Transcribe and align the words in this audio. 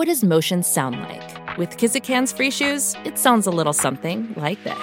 What 0.00 0.08
does 0.08 0.24
motion 0.24 0.62
sound 0.62 0.98
like? 0.98 1.58
With 1.58 1.76
Kizikans 1.76 2.34
free 2.34 2.50
shoes, 2.50 2.96
it 3.04 3.18
sounds 3.18 3.46
a 3.46 3.50
little 3.50 3.74
something 3.74 4.32
like 4.34 4.64
this. 4.64 4.78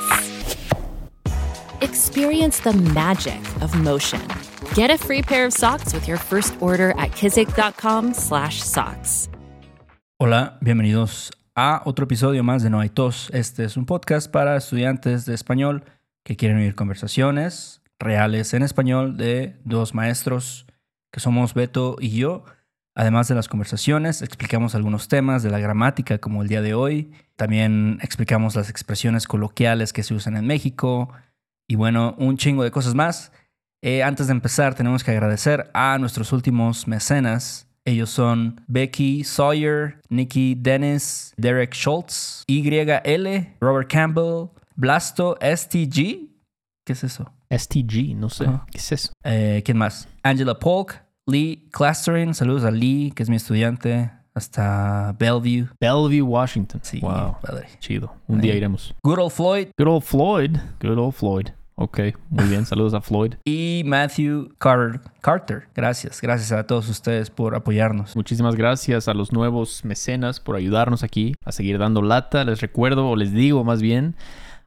Experience 1.82 2.60
the 2.60 2.74
magic 2.94 3.42
of 3.64 3.74
motion. 3.74 4.22
Get 4.76 4.92
a 4.92 4.98
free 5.00 5.24
pair 5.24 5.48
of 5.48 5.54
socks 5.54 5.92
with 5.92 6.08
your 6.08 6.20
first 6.20 6.54
order 6.62 6.92
at 7.00 7.14
kizik.com/socks. 7.14 9.30
Hola, 10.20 10.60
bienvenidos 10.62 11.32
a 11.56 11.82
otro 11.86 12.06
episodio 12.06 12.44
más 12.44 12.62
de 12.62 12.70
No 12.70 12.80
hay 12.80 12.90
tos. 12.90 13.32
Este 13.34 13.64
es 13.64 13.76
un 13.76 13.88
podcast 13.88 14.30
para 14.30 14.56
estudiantes 14.56 15.26
de 15.26 15.34
español 15.34 15.84
que 16.24 16.36
quieren 16.36 16.60
oír 16.60 16.76
conversaciones 16.76 17.82
reales 17.98 18.54
en 18.54 18.62
español 18.62 19.18
de 19.18 19.56
dos 19.66 19.96
maestros 19.96 20.68
que 21.12 21.20
somos 21.20 21.56
Beto 21.56 21.96
y 22.00 22.12
yo. 22.12 22.44
Además 23.00 23.28
de 23.28 23.36
las 23.36 23.48
conversaciones, 23.48 24.24
explicamos 24.24 24.74
algunos 24.74 25.08
temas 25.08 25.44
de 25.44 25.52
la 25.52 25.60
gramática 25.60 26.18
como 26.18 26.42
el 26.42 26.48
día 26.48 26.64
de 26.64 26.74
hoy. 26.74 27.12
También 27.36 28.00
explicamos 28.02 28.56
las 28.56 28.72
expresiones 28.72 29.28
coloquiales 29.28 29.94
que 29.94 30.02
se 30.02 30.16
usan 30.16 30.36
en 30.36 30.48
México. 30.48 31.14
Y 31.68 31.76
bueno, 31.76 32.16
un 32.18 32.38
chingo 32.38 32.64
de 32.64 32.72
cosas 32.72 32.96
más. 32.96 33.32
Eh, 33.84 34.02
antes 34.02 34.26
de 34.26 34.32
empezar, 34.32 34.74
tenemos 34.74 35.04
que 35.04 35.12
agradecer 35.12 35.70
a 35.76 36.00
nuestros 36.00 36.34
últimos 36.34 36.88
mecenas. 36.88 37.68
Ellos 37.86 38.10
son 38.10 38.62
Becky 38.66 39.24
Sawyer, 39.24 40.02
Nikki 40.10 40.56
Dennis, 40.56 41.36
Derek 41.38 41.76
Schultz, 41.76 42.46
YL, 42.48 43.58
Robert 43.62 43.92
Campbell, 43.92 44.50
Blasto 44.76 45.38
STG. 45.40 46.32
¿Qué 46.84 46.94
es 46.94 47.04
eso? 47.04 47.32
STG, 47.56 48.16
no 48.16 48.32
sé. 48.32 48.48
¿Qué 48.72 48.80
es 48.80 48.92
eso? 48.92 49.14
Eh, 49.24 49.62
¿Quién 49.64 49.78
más? 49.78 50.08
Angela 50.24 50.58
Polk, 50.58 51.07
Lee 51.28 51.68
Clustering. 51.72 52.34
Saludos 52.34 52.64
a 52.64 52.72
Lee, 52.72 53.12
que 53.16 53.22
es 53.24 53.30
mi 53.30 53.36
estudiante, 53.36 54.10
hasta 54.34 55.14
Bellevue. 55.20 55.68
Bellevue, 55.80 56.22
Washington. 56.22 56.80
Sí, 56.84 57.00
Wow. 57.02 57.38
padre. 57.42 57.68
Chido. 57.80 58.14
Un 58.28 58.38
Ahí. 58.38 58.42
día 58.44 58.56
iremos. 58.56 58.96
Good 59.04 59.20
old 59.20 59.32
Floyd 59.32 59.68
Good 59.78 59.88
old 59.88 60.04
Floyd. 60.04 60.58
Good 60.82 60.98
old 60.98 61.14
Floyd. 61.14 61.48
Ok, 61.76 62.00
muy 62.30 62.46
bien. 62.46 62.66
Saludos 62.66 62.94
a 62.94 63.02
Floyd. 63.02 63.34
y 63.46 63.84
Matthew 63.86 64.50
Carter. 64.58 65.02
Carter. 65.22 65.68
Gracias. 65.76 66.22
Gracias 66.22 66.52
a 66.52 66.66
todos 66.66 66.88
ustedes 66.90 67.30
por 67.30 67.54
apoyarnos. 67.56 68.16
Muchísimas 68.16 68.56
gracias 68.56 69.08
a 69.08 69.14
los 69.14 69.32
nuevos 69.32 69.84
mecenas 69.86 70.40
por 70.40 70.56
ayudarnos 70.56 71.04
aquí 71.04 71.36
a 71.46 71.52
seguir 71.52 71.78
dando 71.78 72.02
lata. 72.02 72.46
Les 72.46 72.62
recuerdo, 72.62 73.10
o 73.10 73.16
les 73.16 73.32
digo 73.34 73.64
más 73.64 73.82
bien, 73.82 74.16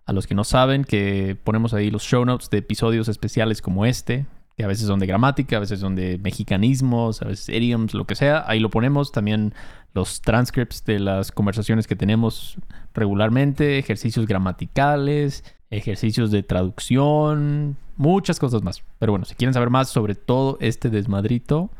a 0.06 0.12
los 0.12 0.26
que 0.26 0.34
no 0.36 0.44
saben, 0.44 0.84
que 0.84 1.36
ponemos 1.42 1.72
ahí 1.74 1.90
los 1.90 2.02
show 2.02 2.24
notes 2.24 2.48
de 2.50 2.58
episodios 2.58 3.08
especiales 3.08 3.60
como 3.62 3.86
este, 3.86 4.26
que 4.60 4.64
a 4.64 4.68
veces 4.68 4.86
son 4.86 5.00
de 5.00 5.06
gramática, 5.06 5.56
a 5.56 5.60
veces 5.60 5.80
son 5.80 5.96
de 5.96 6.18
mexicanismos, 6.18 7.22
a 7.22 7.24
veces 7.24 7.48
idioms, 7.48 7.94
lo 7.94 8.04
que 8.04 8.14
sea. 8.14 8.44
Ahí 8.46 8.60
lo 8.60 8.68
ponemos. 8.68 9.10
También 9.10 9.54
los 9.94 10.20
transcripts 10.20 10.84
de 10.84 10.98
las 10.98 11.32
conversaciones 11.32 11.86
que 11.86 11.96
tenemos 11.96 12.58
regularmente, 12.92 13.78
ejercicios 13.78 14.26
gramaticales, 14.26 15.44
ejercicios 15.70 16.30
de 16.30 16.42
traducción, 16.42 17.78
muchas 17.96 18.38
cosas 18.38 18.62
más. 18.62 18.82
Pero 18.98 19.12
bueno, 19.12 19.24
si 19.24 19.34
quieren 19.34 19.54
saber 19.54 19.70
más 19.70 19.88
sobre 19.88 20.14
todo 20.14 20.58
este 20.60 20.90
desmadrito, 20.90 21.70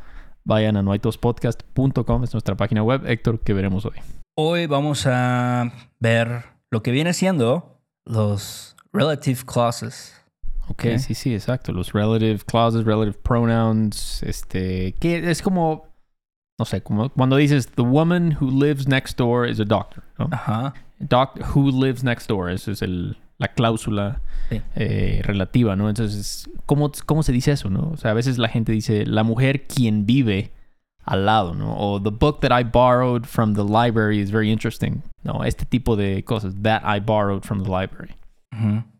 vayan 0.45 0.79
a 0.79 0.83
noaitospodcast.com, 0.83 2.25
es 2.25 2.33
nuestra 2.33 2.57
página 2.57 2.83
web. 2.83 3.05
Héctor, 3.05 3.41
¿qué 3.41 3.53
veremos 3.53 3.85
hoy? 3.85 3.97
Hoy 4.39 4.67
vamos 4.67 5.07
a 5.07 5.71
ver 5.99 6.45
lo 6.71 6.83
que 6.83 6.93
viene 6.93 7.13
siendo 7.13 7.79
los 8.07 8.75
relative 8.91 9.43
clauses. 9.45 10.20
Ok, 10.71 10.85
Ok. 10.93 10.99
sí, 10.99 11.15
sí, 11.15 11.35
exacto. 11.35 11.73
Los 11.73 11.93
relative 11.93 12.39
clauses, 12.45 12.85
relative 12.85 13.17
pronouns, 13.23 14.23
este, 14.23 14.93
que 15.01 15.31
es 15.31 15.43
como, 15.43 15.87
no 16.59 16.65
sé, 16.65 16.83
como 16.83 17.09
cuando 17.11 17.37
dices, 17.37 17.67
the 17.69 17.83
woman 17.83 18.37
who 18.41 18.51
lives 18.51 18.87
next 18.89 19.17
door 19.19 19.47
is 19.49 19.61
a 19.61 19.65
doctor, 19.65 20.03
¿no? 20.19 20.29
Ajá. 20.31 20.75
Doc 20.99 21.39
who 21.55 21.71
lives 21.71 22.05
next 22.05 22.29
door, 22.29 22.51
esa 22.51 22.71
es 22.73 22.83
el, 22.83 23.17
la 23.39 23.49
cláusula 23.49 24.21
Sí. 24.51 24.61
eh, 24.75 25.23
relativa, 25.25 25.77
¿no? 25.77 25.89
Entonces, 25.89 26.49
¿cómo, 26.67 26.91
¿cómo 27.07 27.23
se 27.23 27.33
dice 27.33 27.53
eso, 27.53 27.71
no? 27.71 27.91
O 27.93 27.97
sea, 27.97 28.11
a 28.11 28.15
veces 28.15 28.37
la 28.39 28.49
gente 28.49 28.73
dice, 28.73 29.07
la 29.07 29.23
mujer 29.23 29.67
quien 29.67 30.07
vive 30.07 30.51
al 31.05 31.25
lado, 31.25 31.55
¿no? 31.55 31.75
O 31.79 32.01
the 32.03 32.11
book 32.11 32.41
that 32.41 32.51
I 32.53 32.63
borrowed 32.65 33.25
from 33.27 33.55
the 33.55 33.63
library 33.65 34.21
is 34.21 34.31
very 34.31 34.51
interesting. 34.51 35.03
No, 35.23 35.45
este 35.45 35.65
tipo 35.65 35.97
de 35.97 36.23
cosas, 36.25 36.55
that 36.63 36.83
I 36.85 37.01
borrowed 37.01 37.43
from 37.45 37.63
the 37.63 37.71
library. 37.71 38.15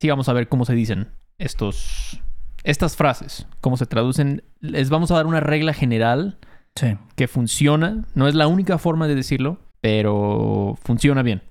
Sí, 0.01 0.09
vamos 0.09 0.29
a 0.29 0.33
ver 0.33 0.49
cómo 0.49 0.65
se 0.65 0.75
dicen 0.75 1.09
estos, 1.41 2.21
estas 2.63 2.97
frases, 2.97 3.47
cómo 3.61 3.77
se 3.77 3.87
traducen. 3.87 4.45
Les 4.61 4.91
vamos 4.91 5.11
a 5.11 5.15
dar 5.15 5.27
una 5.27 5.41
regla 5.41 5.73
general 5.73 6.39
Sí. 6.77 6.97
que 7.17 7.27
funciona. 7.27 8.05
No 8.15 8.29
es 8.29 8.35
la 8.37 8.47
única 8.47 8.79
forma 8.79 9.09
de 9.09 9.15
decirlo, 9.17 9.59
pero 9.81 10.79
funciona 10.83 11.23
bien. 11.23 11.43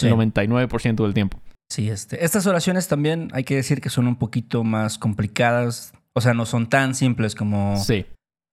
Sí. 0.00 0.06
El 0.08 0.14
99% 0.14 1.04
del 1.04 1.14
tiempo. 1.14 1.40
Sí, 1.70 1.88
este. 1.90 2.24
Estas 2.24 2.46
oraciones 2.46 2.88
también 2.88 3.28
hay 3.32 3.44
que 3.44 3.54
decir 3.56 3.80
que 3.80 3.90
son 3.90 4.06
un 4.08 4.16
poquito 4.16 4.64
más 4.64 4.98
complicadas. 4.98 5.92
O 6.14 6.20
sea, 6.20 6.34
no 6.34 6.46
son 6.46 6.68
tan 6.68 6.94
simples 6.94 7.34
como 7.34 7.76
Sí, 7.76 8.06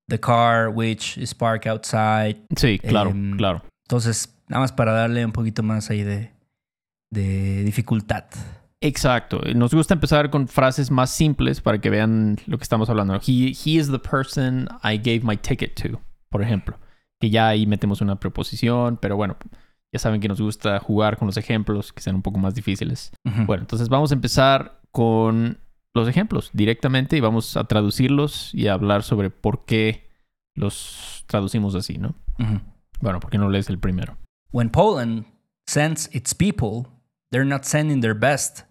the 0.10 0.20
car 0.20 0.70
which 0.70 1.18
is 1.18 1.34
parked 1.34 1.70
outside. 1.70 2.38
sí, 2.56 2.78
claro, 2.80 3.12
Em, 3.12 3.38
claro. 3.38 3.64
Entonces, 3.88 4.36
nada 4.48 4.62
más 4.62 4.72
para 4.74 4.92
darle 4.92 5.26
un 5.26 5.32
poquito 5.32 5.64
más 5.64 5.90
ahí 5.90 6.04
de, 6.04 6.32
de 7.12 7.64
dificultad. 7.64 8.26
Exacto. 8.86 9.42
Nos 9.56 9.74
gusta 9.74 9.96
empezar 9.96 10.30
con 10.30 10.48
frases 10.48 10.92
más 10.92 11.10
simples 11.10 11.60
para 11.60 11.80
que 11.82 11.90
vean 11.90 12.38
lo 12.46 12.58
que 12.58 12.64
estamos 12.64 12.88
hablando. 12.90 13.16
He, 13.16 13.48
he 13.48 13.72
is 13.72 13.90
the 13.90 14.00
person 14.00 14.68
I 14.84 14.98
gave 14.98 15.22
my 15.24 15.36
ticket 15.38 15.74
to, 15.82 16.00
por 16.30 16.44
ejemplo. 16.44 16.78
Que 17.20 17.32
ya 17.32 17.48
ahí 17.48 17.66
metemos 17.66 18.02
una 18.02 18.20
preposición, 18.20 18.98
pero 19.02 19.16
bueno, 19.16 19.38
ya 19.92 19.98
saben 19.98 20.22
que 20.22 20.28
nos 20.28 20.40
gusta 20.40 20.80
jugar 20.80 21.18
con 21.18 21.26
los 21.26 21.38
ejemplos 21.38 21.94
que 21.94 22.02
sean 22.02 22.16
un 22.16 22.22
poco 22.22 22.38
más 22.38 22.54
difíciles. 22.54 23.12
Ujú. 23.26 23.46
Bueno, 23.46 23.64
entonces 23.64 23.90
vamos 23.90 24.12
a 24.12 24.16
empezar 24.16 24.82
con 24.92 25.58
los 25.96 26.08
ejemplos 26.08 26.52
directamente 26.54 27.18
y 27.18 27.22
vamos 27.22 27.58
a 27.58 27.64
traducirlos 27.64 28.54
y 28.54 28.68
a 28.68 28.74
hablar 28.74 29.02
sobre 29.02 29.32
por 29.32 29.66
qué 29.66 30.10
los 30.54 31.24
traducimos 31.26 31.74
así, 31.74 31.98
¿no? 31.98 32.14
Ujú. 32.38 32.62
Bueno, 33.02 33.20
¿por 33.20 33.32
qué 33.32 33.40
no 33.40 33.50
lees 33.50 33.70
el 33.70 33.80
primero? 33.80 34.18
When 34.52 34.70
Poland 34.70 35.26
sends 35.66 36.08
its 36.14 36.36
people, 36.36 36.88
they're 37.32 37.48
not 37.48 37.64
sending 37.64 38.02
their 38.02 38.14
best. 38.14 38.66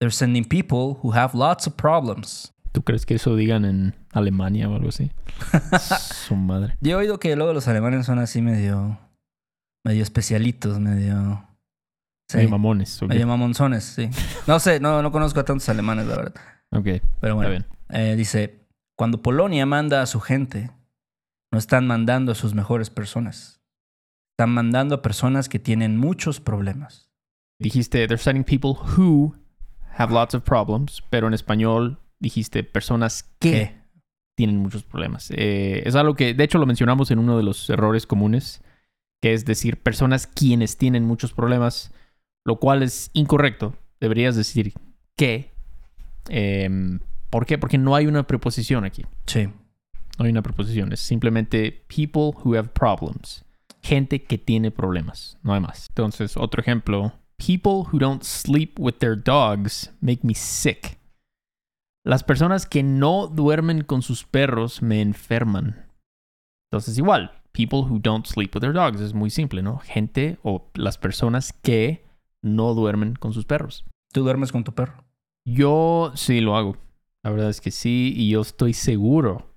They're 0.00 0.10
sending 0.12 0.44
people 0.44 0.98
who 1.02 1.12
have 1.12 1.34
lots 1.36 1.66
of 1.66 1.74
problems. 1.74 2.52
¿Tú 2.72 2.82
crees 2.82 3.04
que 3.04 3.16
eso 3.16 3.36
digan 3.36 3.64
en 3.64 3.94
Alemania 4.12 4.68
o 4.68 4.74
algo 4.76 4.88
así? 4.88 5.10
Su 6.26 6.36
madre. 6.36 6.76
Yo 6.80 6.92
he 6.92 6.94
oído 6.94 7.18
que 7.18 7.36
luego 7.36 7.52
los 7.52 7.68
alemanes 7.68 8.06
son 8.06 8.18
así 8.18 8.40
medio, 8.40 8.98
medio 9.84 10.02
especialitos, 10.02 10.78
medio, 10.80 11.44
sí, 12.30 12.38
Medio 12.38 12.50
mamones. 12.50 13.02
¿ok? 13.02 13.08
medio 13.08 13.26
mamonzones, 13.26 13.84
sí. 13.84 14.08
No 14.46 14.58
sé, 14.60 14.80
no, 14.80 15.02
no 15.02 15.10
conozco 15.12 15.40
a 15.40 15.44
tantos 15.44 15.68
alemanes, 15.68 16.06
la 16.06 16.16
verdad. 16.16 16.34
Ok, 16.72 16.84
Pero 16.84 17.00
está 17.20 17.34
bueno, 17.34 17.50
bien. 17.50 17.66
eh, 17.90 18.14
dice, 18.16 18.64
cuando 18.96 19.20
Polonia 19.20 19.66
manda 19.66 20.00
a 20.00 20.06
su 20.06 20.20
gente, 20.20 20.70
no 21.52 21.58
están 21.58 21.86
mandando 21.86 22.32
a 22.32 22.36
sus 22.36 22.54
mejores 22.54 22.88
personas. 22.88 23.60
Están 24.38 24.54
mandando 24.54 24.94
a 24.94 25.02
personas 25.02 25.48
que 25.48 25.58
tienen 25.58 25.96
muchos 25.98 26.40
problemas. 26.40 27.10
Dijiste, 27.58 28.06
they're 28.06 28.16
sending 28.16 28.44
people 28.44 28.80
who 28.96 29.34
have 29.96 30.12
lots 30.12 30.34
of 30.34 30.42
problems, 30.42 31.02
pero 31.10 31.26
en 31.26 31.34
español 31.34 31.98
dijiste 32.18 32.62
personas 32.64 33.22
que 33.38 33.50
¿Qué? 33.50 33.80
tienen 34.36 34.58
muchos 34.58 34.84
problemas. 34.84 35.30
Eh, 35.34 35.82
es 35.84 35.94
algo 35.94 36.14
que, 36.14 36.34
de 36.34 36.44
hecho, 36.44 36.58
lo 36.58 36.66
mencionamos 36.66 37.10
en 37.10 37.18
uno 37.18 37.36
de 37.36 37.42
los 37.42 37.68
errores 37.70 38.06
comunes, 38.06 38.62
que 39.20 39.32
es 39.32 39.44
decir 39.44 39.76
personas 39.76 40.26
quienes 40.26 40.76
tienen 40.76 41.04
muchos 41.04 41.32
problemas, 41.32 41.92
lo 42.44 42.56
cual 42.56 42.82
es 42.82 43.10
incorrecto. 43.12 43.74
Deberías 44.00 44.36
decir 44.36 44.72
que. 45.16 45.52
Em, 46.28 47.00
¿Por 47.28 47.46
qué? 47.46 47.58
Porque 47.58 47.78
no 47.78 47.94
hay 47.94 48.06
una 48.06 48.26
preposición 48.26 48.84
aquí. 48.84 49.04
Sí. 49.26 49.48
No 50.18 50.24
hay 50.24 50.30
una 50.30 50.42
preposición. 50.42 50.92
Es 50.92 51.00
simplemente 51.00 51.84
people 51.86 52.32
who 52.42 52.56
have 52.56 52.68
problems. 52.68 53.44
Gente 53.82 54.22
que 54.22 54.36
tiene 54.36 54.70
problemas. 54.70 55.38
No 55.42 55.54
hay 55.54 55.60
más. 55.60 55.86
Entonces, 55.90 56.36
otro 56.36 56.60
ejemplo. 56.60 57.12
People 57.44 57.88
who 57.90 57.98
don't 57.98 58.22
sleep 58.22 58.78
with 58.78 58.98
their 58.98 59.16
dogs 59.16 59.90
make 60.00 60.20
me 60.22 60.34
sick. 60.34 60.98
Las 62.04 62.22
personas 62.22 62.66
que 62.66 62.82
no 62.82 63.26
duermen 63.26 63.82
con 63.82 64.02
sus 64.02 64.24
perros 64.24 64.82
me 64.82 65.00
enferman. 65.00 65.86
Entonces, 66.70 66.98
igual, 66.98 67.32
People 67.52 67.80
who 67.80 67.98
don't 67.98 68.26
sleep 68.26 68.54
with 68.54 68.60
their 68.60 68.72
dogs. 68.72 69.00
Es 69.00 69.12
muy 69.12 69.30
simple, 69.30 69.62
¿no? 69.62 69.78
Gente 69.78 70.38
o 70.42 70.70
las 70.74 70.98
personas 70.98 71.52
que 71.52 72.06
no 72.42 72.74
duermen 72.74 73.16
con 73.16 73.32
sus 73.32 73.44
perros. 73.44 73.84
¿Tú 74.12 74.22
duermes 74.22 74.52
con 74.52 74.64
tu 74.64 74.72
perro? 74.72 75.04
Yo 75.44 76.12
sí 76.14 76.40
lo 76.40 76.56
hago. 76.56 76.76
La 77.24 77.30
verdad 77.30 77.50
es 77.50 77.60
que 77.60 77.70
sí. 77.70 78.12
Y 78.16 78.30
yo 78.30 78.40
estoy 78.42 78.72
seguro 78.72 79.52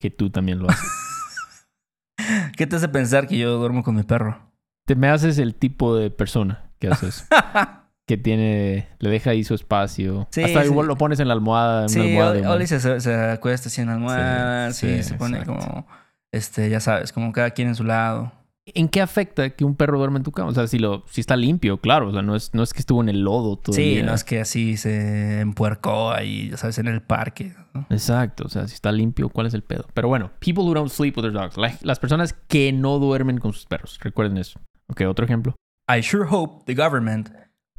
que 0.00 0.10
tú 0.10 0.30
también 0.30 0.58
lo 0.58 0.68
haces. 0.68 1.68
¿Qué 2.56 2.66
te 2.66 2.76
hace 2.76 2.88
pensar 2.88 3.28
que 3.28 3.38
yo 3.38 3.56
duermo 3.56 3.84
con 3.84 3.94
mi 3.94 4.02
perro? 4.02 4.47
Te 4.88 4.96
me 4.96 5.08
haces 5.08 5.38
el 5.38 5.54
tipo 5.54 5.94
de 5.96 6.10
persona 6.10 6.64
que 6.80 6.88
hace 6.88 7.08
eso. 7.08 7.24
que 8.06 8.16
tiene, 8.16 8.88
le 9.00 9.10
deja 9.10 9.30
ahí 9.30 9.44
su 9.44 9.54
espacio. 9.54 10.26
Sí, 10.30 10.42
Hasta 10.42 10.62
sí. 10.62 10.68
igual 10.68 10.86
lo 10.88 10.96
pones 10.96 11.20
en 11.20 11.28
la 11.28 11.34
almohada, 11.34 11.80
en 11.80 11.84
una 11.84 11.88
Sí, 11.88 12.00
almohada 12.16 12.50
Oli, 12.52 12.66
se, 12.66 13.00
se 13.00 13.14
acuesta 13.14 13.68
así 13.68 13.82
en 13.82 13.88
la 13.88 13.94
almohada, 13.94 14.72
Sí, 14.72 15.02
se 15.02 15.14
pone 15.14 15.38
exacto. 15.40 15.60
como, 15.60 15.86
este, 16.32 16.70
ya 16.70 16.80
sabes, 16.80 17.12
como 17.12 17.30
cada 17.32 17.50
quien 17.50 17.68
en 17.68 17.74
su 17.74 17.84
lado. 17.84 18.32
¿En 18.74 18.88
qué 18.88 19.00
afecta 19.00 19.48
que 19.50 19.64
un 19.64 19.74
perro 19.74 19.96
duerma 19.98 20.18
en 20.18 20.24
tu 20.24 20.32
cama? 20.32 20.50
O 20.50 20.54
sea, 20.54 20.66
si 20.66 20.78
lo, 20.78 21.02
si 21.08 21.22
está 21.22 21.36
limpio, 21.36 21.78
claro. 21.78 22.08
O 22.08 22.12
sea, 22.12 22.20
no 22.20 22.36
es, 22.36 22.52
no 22.52 22.62
es 22.62 22.74
que 22.74 22.80
estuvo 22.80 23.00
en 23.00 23.08
el 23.08 23.22
lodo 23.22 23.56
todo 23.56 23.74
Sí, 23.74 24.02
no 24.02 24.12
es 24.12 24.24
que 24.24 24.40
así 24.40 24.76
se 24.76 25.40
empuercó 25.40 26.10
ahí, 26.12 26.50
ya 26.50 26.58
sabes, 26.58 26.76
en 26.78 26.86
el 26.86 27.00
parque. 27.00 27.54
¿no? 27.72 27.86
Exacto, 27.88 28.44
o 28.44 28.48
sea, 28.50 28.68
si 28.68 28.74
está 28.74 28.92
limpio, 28.92 29.30
¿cuál 29.30 29.46
es 29.46 29.54
el 29.54 29.62
pedo? 29.62 29.86
Pero 29.94 30.08
bueno, 30.08 30.30
people 30.38 30.64
who 30.64 30.74
don't 30.74 30.90
sleep 30.90 31.16
with 31.16 31.22
their 31.22 31.32
dogs. 31.32 31.56
La- 31.56 31.78
las 31.80 31.98
personas 31.98 32.34
que 32.46 32.72
no 32.74 32.98
duermen 32.98 33.38
con 33.38 33.54
sus 33.54 33.64
perros. 33.64 33.98
Recuerden 34.02 34.36
eso. 34.36 34.60
Ok, 34.90 35.02
otro 35.08 35.24
ejemplo. 35.24 35.54
I 35.88 36.02
sure 36.02 36.24
hope 36.24 36.64
the 36.66 36.74
government, 36.74 37.30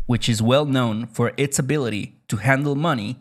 which 0.08 0.30
is 0.30 0.42
well 0.42 0.66
known 0.66 1.08
for 1.08 1.34
its 1.38 1.60
ability 1.60 2.22
to 2.28 2.38
handle 2.38 2.76
money, 2.76 3.18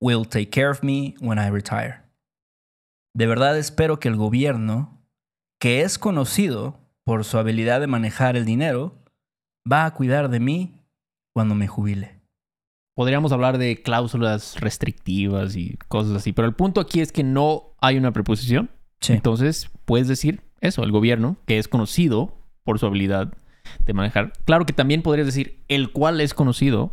will 0.00 0.24
take 0.24 0.50
care 0.50 0.70
of 0.70 0.82
me 0.82 1.14
when 1.20 1.38
I 1.38 1.48
retire. 1.50 2.04
De 3.14 3.26
verdad 3.26 3.58
espero 3.58 3.98
que 3.98 4.08
el 4.08 4.16
gobierno, 4.16 5.02
que 5.60 5.80
es 5.80 5.98
conocido 5.98 6.78
por 7.04 7.24
su 7.24 7.38
habilidad 7.38 7.80
de 7.80 7.86
manejar 7.86 8.36
el 8.36 8.44
dinero, 8.44 9.02
va 9.70 9.86
a 9.86 9.94
cuidar 9.94 10.28
de 10.28 10.40
mí 10.40 10.84
cuando 11.34 11.54
me 11.54 11.66
jubile. 11.66 12.20
Podríamos 12.94 13.32
hablar 13.32 13.58
de 13.58 13.80
cláusulas 13.80 14.60
restrictivas 14.60 15.56
y 15.56 15.78
cosas 15.88 16.16
así, 16.16 16.32
pero 16.32 16.46
el 16.46 16.54
punto 16.54 16.80
aquí 16.80 17.00
es 17.00 17.12
que 17.12 17.22
no 17.22 17.74
hay 17.80 17.96
una 17.96 18.12
preposición. 18.12 18.70
Sí. 19.00 19.12
Entonces, 19.14 19.70
puedes 19.84 20.08
decir 20.08 20.42
eso, 20.60 20.82
el 20.82 20.92
gobierno, 20.92 21.36
que 21.46 21.58
es 21.58 21.68
conocido 21.68 22.37
por 22.68 22.78
su 22.78 22.84
habilidad 22.84 23.32
de 23.86 23.94
manejar. 23.94 24.34
Claro 24.44 24.66
que 24.66 24.74
también 24.74 25.00
podrías 25.00 25.24
decir 25.24 25.64
el 25.68 25.90
cual 25.90 26.20
es 26.20 26.34
conocido 26.34 26.92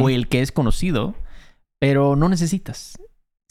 o 0.00 0.08
el 0.08 0.28
que 0.28 0.40
es 0.40 0.50
conocido, 0.50 1.14
pero 1.78 2.16
no 2.16 2.30
necesitas. 2.30 2.98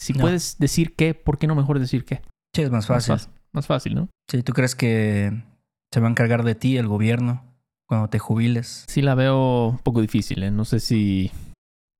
Si 0.00 0.12
No. 0.14 0.22
puedes 0.22 0.58
decir 0.58 0.96
qué, 0.96 1.14
¿por 1.14 1.38
qué 1.38 1.46
no 1.46 1.54
mejor 1.54 1.78
decir 1.78 2.04
qué? 2.04 2.22
Sí, 2.56 2.62
es 2.62 2.72
más 2.72 2.88
fácil. 2.88 3.12
Más 3.12 3.22
fácil, 3.26 3.40
más 3.52 3.66
fácil, 3.68 3.94
¿no? 3.94 4.08
Sí, 4.28 4.42
¿tú 4.42 4.52
crees 4.52 4.74
que 4.74 5.44
se 5.92 6.00
va 6.00 6.08
a 6.08 6.10
encargar 6.10 6.42
de 6.42 6.56
ti 6.56 6.76
el 6.76 6.88
gobierno 6.88 7.44
cuando 7.86 8.08
te 8.08 8.18
jubiles? 8.18 8.84
Sí 8.88 9.00
la 9.00 9.14
veo 9.14 9.68
un 9.68 9.78
poco 9.78 10.00
difícil, 10.00 10.42
¿eh? 10.42 10.50
No 10.50 10.64
sé 10.64 10.80
si... 10.80 11.30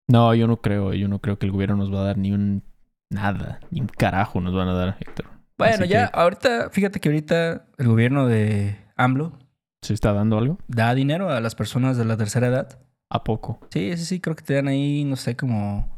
No, 0.08 0.34
yo 0.34 0.48
no 0.48 0.56
creo. 0.56 0.94
Yo 0.94 1.06
no 1.06 1.20
creo 1.20 1.38
que 1.38 1.46
el 1.46 1.52
gobierno 1.52 1.76
nos 1.76 1.94
va 1.94 2.00
a 2.00 2.04
dar 2.06 2.18
ni 2.18 2.32
un... 2.32 2.64
Nada. 3.08 3.60
Ni 3.70 3.80
un 3.80 3.86
carajo 3.86 4.40
nos 4.40 4.52
van 4.52 4.66
a 4.66 4.72
dar, 4.74 4.96
Héctor. 4.98 5.26
Bueno, 5.58 5.74
Así 5.84 5.88
ya 5.88 6.10
que, 6.10 6.18
ahorita, 6.18 6.70
fíjate 6.70 6.98
que 6.98 7.08
ahorita 7.10 7.66
el 7.78 7.86
gobierno 7.86 8.26
de 8.26 8.76
AMLO 8.96 9.38
¿Se 9.82 9.94
está 9.94 10.12
dando 10.12 10.38
algo? 10.38 10.58
da 10.68 10.94
dinero 10.94 11.30
a 11.30 11.40
las 11.40 11.54
personas 11.54 11.96
de 11.96 12.04
la 12.04 12.16
tercera 12.16 12.48
edad. 12.48 12.78
¿A 13.10 13.24
poco? 13.24 13.60
Sí, 13.70 13.96
sí, 13.96 14.04
sí, 14.04 14.20
creo 14.20 14.36
que 14.36 14.44
te 14.44 14.54
dan 14.54 14.68
ahí, 14.68 15.04
no 15.04 15.16
sé, 15.16 15.36
como 15.36 15.88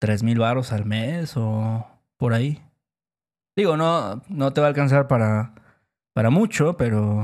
tres 0.00 0.22
mil 0.22 0.38
varos 0.38 0.72
al 0.72 0.84
mes 0.86 1.36
o 1.36 1.86
por 2.16 2.32
ahí. 2.32 2.62
Digo, 3.56 3.76
no, 3.76 4.22
no 4.28 4.52
te 4.52 4.60
va 4.60 4.68
a 4.68 4.70
alcanzar 4.70 5.08
para, 5.08 5.52
para 6.14 6.30
mucho, 6.30 6.76
pero 6.76 7.22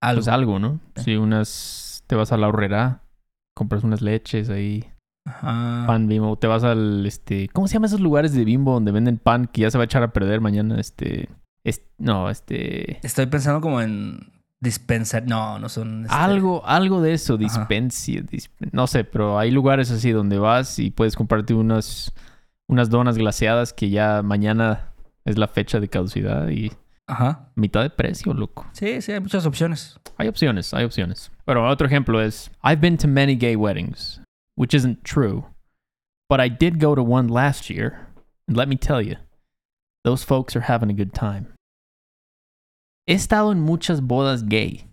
algo. 0.00 0.18
Pues 0.20 0.28
algo, 0.28 0.58
¿no? 0.58 0.80
Sí. 0.96 1.02
Si 1.04 1.16
unas... 1.16 2.04
Te 2.06 2.14
vas 2.16 2.32
a 2.32 2.38
la 2.38 2.48
horrera, 2.48 3.02
compras 3.54 3.84
unas 3.84 4.00
leches 4.00 4.48
ahí, 4.48 4.90
Ajá. 5.26 5.84
pan 5.86 6.08
bimbo, 6.08 6.38
te 6.38 6.46
vas 6.46 6.64
al, 6.64 7.04
este... 7.04 7.48
¿Cómo 7.52 7.68
se 7.68 7.74
llaman 7.74 7.88
esos 7.88 8.00
lugares 8.00 8.32
de 8.32 8.46
bimbo 8.46 8.72
donde 8.72 8.92
venden 8.92 9.18
pan 9.18 9.44
que 9.46 9.60
ya 9.62 9.70
se 9.70 9.76
va 9.76 9.82
a 9.82 9.86
echar 9.86 10.02
a 10.02 10.12
perder 10.14 10.40
mañana? 10.40 10.80
Este... 10.80 11.28
es- 11.64 11.82
no, 11.98 12.30
este... 12.30 13.04
Estoy 13.06 13.26
pensando 13.26 13.60
como 13.60 13.82
en 13.82 14.32
dispensar. 14.60 15.26
No, 15.26 15.58
no 15.58 15.68
son. 15.68 16.04
este, 16.04 16.14
Algo, 16.14 16.64
algo 16.66 17.00
de 17.00 17.12
eso, 17.14 17.36
dispensia, 17.36 18.22
disp- 18.22 18.50
no 18.72 18.86
sé, 18.86 19.04
pero 19.04 19.38
hay 19.38 19.50
lugares 19.50 19.90
así 19.90 20.10
donde 20.12 20.38
vas 20.38 20.78
y 20.78 20.90
puedes 20.90 21.16
comprarte 21.16 21.54
unas, 21.54 22.12
unas 22.68 22.90
donas 22.90 23.16
glaseadas 23.18 23.72
que 23.72 23.90
ya 23.90 24.22
mañana 24.22 24.92
es 25.24 25.38
la 25.38 25.48
fecha 25.48 25.78
de 25.80 25.88
caducidad 25.88 26.48
y 26.48 26.72
Ajá. 27.06 27.50
mitad 27.54 27.82
de 27.82 27.90
precio, 27.90 28.32
loco. 28.34 28.66
Sí, 28.72 29.00
sí, 29.02 29.12
hay 29.12 29.20
muchas 29.20 29.46
opciones. 29.46 29.98
Hay 30.16 30.28
opciones, 30.28 30.74
hay 30.74 30.84
opciones. 30.84 31.30
Pero 31.44 31.68
otro 31.68 31.86
ejemplo 31.86 32.20
es, 32.20 32.50
I've 32.64 32.80
been 32.80 32.96
to 32.98 33.08
many 33.08 33.36
gay 33.36 33.56
weddings, 33.56 34.20
which 34.56 34.74
isn't 34.74 35.02
true, 35.04 35.44
but 36.28 36.40
I 36.40 36.48
did 36.48 36.82
go 36.82 36.94
to 36.94 37.02
one 37.02 37.28
last 37.28 37.70
year, 37.70 38.08
and 38.48 38.56
let 38.56 38.66
me 38.68 38.76
tell 38.76 39.00
you, 39.00 39.16
those 40.04 40.24
folks 40.24 40.56
are 40.56 40.64
having 40.66 40.90
a 40.90 40.94
good 40.94 41.12
time. 41.12 41.54
He 43.08 43.14
estado 43.14 43.52
en 43.52 43.60
muchas 43.60 44.02
bodas 44.02 44.44
gay, 44.44 44.86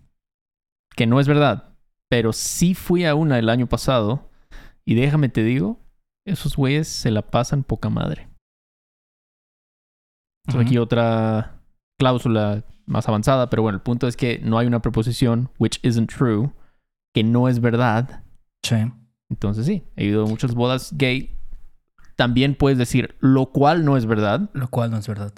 que 0.96 1.06
no 1.06 1.20
es 1.20 1.28
verdad, 1.28 1.76
pero 2.08 2.32
sí 2.32 2.72
fui 2.72 3.04
a 3.04 3.14
una 3.14 3.38
el 3.38 3.50
año 3.50 3.66
pasado, 3.66 4.30
y 4.86 4.94
déjame 4.94 5.28
te 5.28 5.44
digo, 5.44 5.80
esos 6.24 6.56
güeyes 6.56 6.88
se 6.88 7.10
la 7.10 7.20
pasan 7.20 7.62
poca 7.62 7.90
madre. 7.90 8.30
Aquí 10.58 10.78
otra 10.78 11.60
cláusula 11.98 12.64
más 12.86 13.06
avanzada, 13.06 13.50
pero 13.50 13.60
bueno, 13.60 13.76
el 13.76 13.82
punto 13.82 14.08
es 14.08 14.16
que 14.16 14.38
no 14.38 14.56
hay 14.56 14.66
una 14.66 14.80
preposición, 14.80 15.50
which 15.58 15.78
isn't 15.82 16.10
true, 16.10 16.50
que 17.12 17.22
no 17.22 17.48
es 17.48 17.60
verdad. 17.60 18.24
Sí. 18.62 18.76
Entonces 19.28 19.66
sí, 19.66 19.82
he 19.94 20.06
ido 20.06 20.24
a 20.24 20.26
muchas 20.26 20.54
bodas 20.54 20.94
gay. 20.96 21.38
También 22.14 22.54
puedes 22.54 22.78
decir 22.78 23.14
lo 23.20 23.52
cual 23.52 23.84
no 23.84 23.98
es 23.98 24.06
verdad. 24.06 24.48
Lo 24.54 24.68
cual 24.68 24.90
no 24.90 24.96
es 24.96 25.06
verdad. 25.06 25.34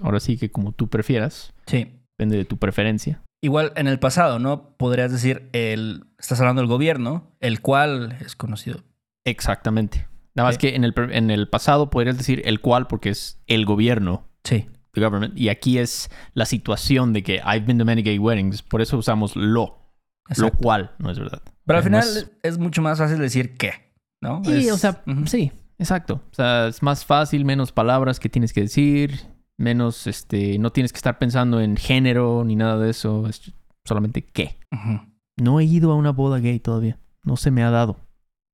Ahora 0.00 0.20
sí 0.20 0.38
que 0.38 0.50
como 0.50 0.72
tú 0.72 0.88
prefieras, 0.88 1.52
Sí. 1.66 1.97
Depende 2.18 2.36
de 2.36 2.44
tu 2.44 2.56
preferencia. 2.56 3.22
Igual 3.40 3.72
en 3.76 3.86
el 3.86 4.00
pasado, 4.00 4.40
¿no? 4.40 4.76
Podrías 4.76 5.12
decir 5.12 5.48
el. 5.52 6.06
Estás 6.18 6.40
hablando 6.40 6.60
del 6.62 6.68
gobierno, 6.68 7.30
el 7.38 7.60
cual 7.60 8.16
es 8.20 8.34
conocido. 8.34 8.80
Exactamente. 9.24 10.08
Nada 10.34 10.48
más 10.48 10.56
Sí. 10.56 10.60
que 10.62 10.74
en 10.74 10.82
el, 10.84 10.92
en 11.12 11.30
el 11.30 11.48
pasado 11.48 11.90
podrías 11.90 12.18
decir 12.18 12.42
el 12.44 12.60
cual 12.60 12.88
porque 12.88 13.10
es 13.10 13.40
el 13.46 13.64
gobierno, 13.66 14.26
Sí. 14.42 14.66
the 14.94 15.00
government, 15.00 15.38
y 15.38 15.48
aquí 15.48 15.78
es 15.78 16.10
la 16.34 16.44
situación 16.44 17.12
de 17.12 17.22
que 17.22 17.36
I've 17.36 17.60
been 17.66 17.78
to 17.78 17.84
many 17.84 18.02
gay 18.02 18.18
weddings, 18.18 18.62
por 18.62 18.80
eso 18.80 18.98
usamos 18.98 19.36
lo, 19.36 19.78
lo 20.36 20.50
cual 20.52 20.92
no 20.98 21.10
es 21.10 21.18
verdad. 21.20 21.42
Pero 21.66 21.78
al 21.78 21.84
final 21.84 22.04
es 22.42 22.58
mucho 22.58 22.82
más 22.82 22.98
fácil 22.98 23.18
decir 23.18 23.56
qué, 23.56 23.92
¿no? 24.20 24.42
Sí, 24.44 24.66
Es- 24.68 24.72
o 24.72 24.78
sea, 24.78 25.02
sí, 25.26 25.52
exacto. 25.78 26.22
O 26.32 26.34
sea, 26.34 26.66
es 26.68 26.82
más 26.82 27.04
fácil, 27.04 27.44
menos 27.44 27.70
palabras 27.72 28.18
que 28.18 28.28
tienes 28.28 28.52
que 28.52 28.62
decir, 28.62 29.20
menos, 29.58 30.06
este, 30.06 30.58
no 30.58 30.70
tienes 30.72 30.92
que 30.92 30.98
estar 30.98 31.18
pensando 31.18 31.60
en 31.60 31.76
género 31.76 32.44
ni 32.44 32.56
nada 32.56 32.78
de 32.78 32.90
eso, 32.90 33.26
es 33.28 33.52
solamente 33.84 34.22
qué. 34.22 34.56
No 35.36 35.60
he 35.60 35.64
ido 35.64 35.92
a 35.92 35.96
una 35.96 36.10
boda 36.12 36.38
gay 36.38 36.58
todavía, 36.60 36.96
no 37.24 37.36
se 37.36 37.50
me 37.50 37.62
ha 37.62 37.70
dado. 37.70 37.96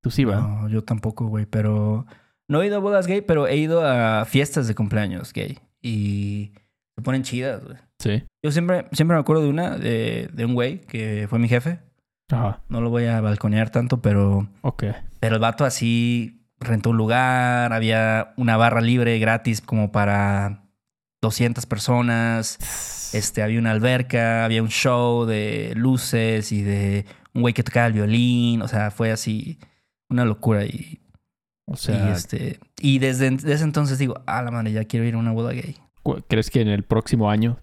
Tú 0.03 0.11
sí, 0.11 0.25
¿verdad? 0.25 0.43
No, 0.43 0.69
yo 0.69 0.83
tampoco, 0.83 1.27
güey, 1.27 1.47
pero 1.47 2.07
no 2.49 2.61
he 2.63 2.67
ido 2.67 2.77
a 2.77 2.81
bodas 2.81 3.07
gay, 3.07 3.21
pero 3.21 3.47
he 3.47 3.57
ido 3.57 3.87
a 3.87 4.25
fiestas 4.25 4.67
de 4.67 4.75
cumpleaños 4.75 5.33
gay 5.33 5.59
y 5.81 6.53
se 6.97 7.03
ponen 7.03 7.23
chidas, 7.23 7.63
güey. 7.65 7.77
Sí. 7.99 8.25
Yo 8.43 8.51
siempre, 8.51 8.87
siempre 8.93 9.15
me 9.17 9.21
acuerdo 9.21 9.43
de 9.45 9.49
una, 9.49 9.79
de, 9.79 10.29
de 10.33 10.45
un 10.45 10.55
güey 10.55 10.81
que 10.81 11.27
fue 11.31 11.39
mi 11.39 11.49
jefe. 11.49 11.79
Ajá, 12.31 12.63
No 12.69 12.81
lo 12.81 12.91
voy 12.91 13.05
a 13.07 13.21
balconear 13.21 13.71
tanto, 13.71 14.01
pero, 14.03 14.49
ok. 14.63 14.85
pero 15.21 15.37
el 15.37 15.41
vato 15.41 15.65
así 15.65 16.43
rentó 16.59 16.91
un 16.91 16.97
lugar, 16.97 17.73
había 17.73 18.33
una 18.37 18.57
barra 18.57 18.81
libre 18.81 19.19
gratis 19.19 19.61
como 19.61 19.93
para 19.93 20.64
200 21.25 21.67
personas. 21.67 23.11
Este, 23.15 23.43
había 23.43 23.59
una 23.59 23.71
alberca, 23.71 24.45
había 24.45 24.63
un 24.63 24.69
show 24.69 25.25
de 25.25 25.73
luces 25.77 26.53
y 26.53 26.63
de 26.63 27.07
un 27.33 27.43
güey 27.43 27.55
que 27.55 27.63
tocaba 27.63 27.87
el 27.87 27.93
violín. 27.95 28.63
O 28.63 28.69
sea, 28.69 28.91
fue 28.91 29.11
así 29.11 29.59
una 30.09 30.25
locura. 30.25 30.65
Y, 30.65 31.01
O 31.67 31.77
sea, 31.77 32.09
y, 32.11 32.13
este, 32.13 32.61
y 32.81 32.99
desde, 32.99 33.31
desde 33.31 33.65
entonces 33.65 33.99
digo, 33.99 34.23
ah, 34.27 34.43
la 34.43 34.51
madre, 34.51 34.73
ya 34.73 34.85
quiero 34.85 35.07
ir 35.07 35.15
a 35.15 35.19
una 35.19 35.33
boda 35.33 35.53
gay. 35.53 35.77
¿crees 36.29 36.51
que 36.51 36.61
en 36.61 36.69
el 36.69 36.83
próximo 36.83 37.31
año 37.31 37.59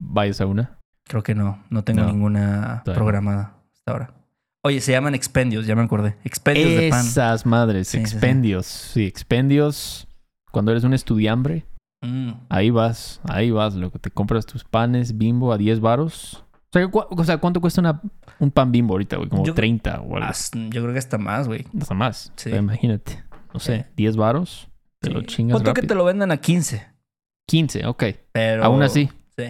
vayas 0.00 0.40
a 0.40 0.46
una? 0.46 0.78
Creo 1.04 1.22
que 1.22 1.34
no, 1.34 1.62
no 1.68 1.84
tengo 1.84 2.00
No, 2.02 2.06
ninguna 2.06 2.80
todavía 2.84 2.94
programada 2.94 3.54
hasta 3.74 3.92
ahora. 3.92 4.14
Oye, 4.64 4.80
se 4.80 4.92
llaman 4.92 5.14
expendios, 5.14 5.66
ya 5.66 5.74
me 5.76 5.82
acordé. 5.82 6.16
Expendios 6.24 6.70
de 6.70 6.88
pan. 6.88 7.04
Esas 7.04 7.44
madres, 7.44 7.88
Sí, 7.88 7.98
sí, 7.98 8.06
sí. 8.06 8.12
expendios. 8.14 8.66
Sí, 8.66 9.04
expendios. 9.04 10.06
Cuando 10.52 10.70
eres 10.70 10.84
un 10.84 10.94
estudiambre, 10.94 11.66
Mm. 12.02 12.32
Ahí 12.48 12.70
vas, 12.70 13.20
ahí 13.28 13.50
vas, 13.50 13.74
loco. 13.74 13.98
Te 13.98 14.10
compras 14.10 14.44
tus 14.46 14.64
panes 14.64 15.16
bimbo 15.18 15.52
a 15.52 15.58
10 15.58 15.80
varos. 15.80 16.44
O 16.54 16.72
sea, 16.72 16.88
cu- 16.88 17.04
o 17.08 17.24
sea, 17.24 17.38
¿cuánto 17.38 17.60
cuesta 17.60 17.80
una, 17.80 18.00
un 18.38 18.50
pan 18.50 18.72
bimbo 18.72 18.94
ahorita, 18.94 19.16
güey? 19.16 19.28
Como 19.28 19.44
Yo- 19.44 19.54
30 19.54 20.00
o 20.00 20.16
algo. 20.16 20.28
Yo 20.70 20.82
creo 20.82 20.92
que 20.92 20.98
hasta 20.98 21.18
más, 21.18 21.46
güey. 21.46 21.66
Hasta 21.80 21.94
más. 21.94 22.32
Sí. 22.36 22.48
O 22.48 22.52
sea, 22.52 22.58
imagínate. 22.60 23.22
No 23.54 23.60
sé, 23.60 23.86
10 23.96 24.16
varos. 24.16 24.68
Te 25.00 25.10
lo 25.10 25.20
Sí. 25.20 25.26
chingas 25.26 25.56
Punto 25.58 25.74
que 25.74 25.82
te 25.86 25.94
lo 25.94 26.04
vendan 26.04 26.30
a 26.30 26.38
15. 26.38 26.86
15, 27.46 27.86
ok. 27.86 28.04
Pero. 28.32 28.64
Aún 28.64 28.82
así. 28.82 29.10
Sí. 29.36 29.44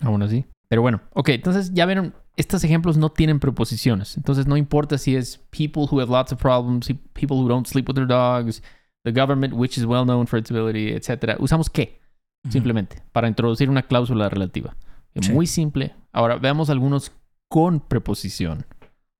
Aún 0.00 0.22
así. 0.22 0.44
Pero 0.68 0.82
bueno, 0.82 1.00
ok, 1.14 1.30
entonces 1.30 1.72
ya 1.74 1.84
vieron, 1.84 2.14
estos 2.36 2.62
ejemplos 2.64 2.96
no 2.96 3.10
tienen 3.10 3.40
preposiciones. 3.40 4.16
Entonces 4.16 4.46
no 4.46 4.56
importa 4.56 4.96
si 4.98 5.16
es 5.16 5.38
people 5.50 5.82
who 5.90 6.00
have 6.00 6.10
lots 6.10 6.32
of 6.32 6.40
problems, 6.40 6.86
people 7.12 7.36
who 7.36 7.48
don't 7.48 7.66
sleep 7.66 7.88
with 7.88 7.96
their 7.96 8.06
dogs, 8.06 8.62
the 9.04 9.12
government 9.12 9.54
which 9.54 9.78
is 9.78 9.84
well 9.86 10.04
known 10.04 10.26
for 10.26 10.38
its 10.38 10.50
ability, 10.50 10.92
etc. 10.94 11.36
Usamos 11.38 11.70
qué, 11.70 12.00
simplemente, 12.48 13.02
para 13.12 13.28
introducir 13.28 13.68
una 13.68 13.82
cláusula 13.82 14.28
relativa. 14.28 14.76
Sí. 15.20 15.32
Muy 15.32 15.46
simple. 15.46 15.94
Ahora 16.12 16.36
veamos 16.36 16.70
algunos 16.70 17.12
con 17.48 17.80
preposición. 17.80 18.66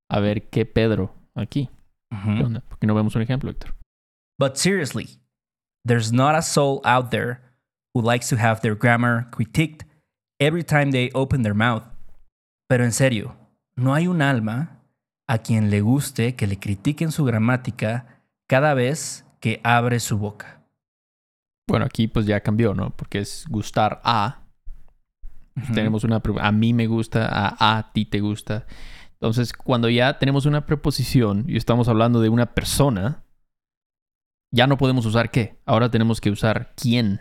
A 0.09 0.21
ver 0.21 0.49
qué 0.51 0.65
Pedro 0.65 1.15
aquí. 1.35 1.69
Ujú. 2.13 2.35
¿Qué 2.37 2.45
onda? 2.45 2.61
¿Por 2.61 2.79
qué 2.79 2.87
no 2.87 2.95
vemos 2.95 3.15
un 3.17 3.23
ejemplo, 3.23 3.51
Héctor? 3.51 3.75
But 4.39 4.57
seriously, 4.57 5.21
there's 5.87 6.13
not 6.13 6.35
a 6.35 6.43
soul 6.43 6.81
out 6.85 7.11
there 7.11 7.41
who 7.95 8.03
likes 8.03 8.29
to 8.29 8.37
have 8.37 8.61
their 8.61 8.75
grammar 8.75 9.29
critiqued 9.31 9.85
every 10.41 10.65
time 10.65 10.91
they 10.93 11.11
open 11.15 11.43
their 11.43 11.55
mouth. 11.55 11.85
Pero 12.69 12.85
en 12.85 12.93
serio, 12.93 13.37
no 13.77 13.95
hay 13.95 14.07
un 14.07 14.23
alma 14.23 14.81
a 15.29 15.39
quien 15.39 15.71
le 15.71 15.81
guste 15.81 16.35
que 16.35 16.47
le 16.47 16.59
critiquen 16.59 17.13
su 17.13 17.25
gramática 17.25 18.23
cada 18.49 18.75
vez 18.75 19.25
que 19.41 19.61
abre 19.65 20.01
su 20.01 20.19
boca. 20.19 20.63
Bueno, 21.69 21.87
aquí 21.87 22.09
pues 22.09 22.27
ya 22.27 22.41
cambió, 22.41 22.75
¿no? 22.75 22.91
Porque 22.97 23.19
es 23.21 23.47
gustar 23.49 24.01
a. 24.05 24.43
Tenemos 25.75 26.05
una 26.05 26.23
a 26.41 26.53
mí 26.53 26.73
me 26.73 26.87
gusta, 26.87 27.27
a, 27.31 27.79
a 27.79 27.93
ti 27.93 28.07
te 28.07 28.21
gusta. 28.21 28.67
Entonces, 29.15 29.53
cuando 29.53 29.89
ya 29.91 30.19
tenemos 30.19 30.47
una 30.47 30.65
preposición 30.65 31.45
y 31.49 31.57
estamos 31.57 31.89
hablando 31.89 32.21
de 32.23 32.29
una 32.31 32.55
persona, 32.55 33.25
ya 34.51 34.67
no 34.67 34.79
podemos 34.79 35.05
usar 35.05 35.31
qué. 35.31 35.59
Ahora 35.67 35.91
tenemos 35.91 36.21
que 36.21 36.31
usar 36.31 36.73
quién. 36.77 37.21